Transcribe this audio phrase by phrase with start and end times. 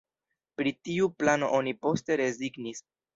[0.59, 2.83] Pri tiu plano oni poste rezignis.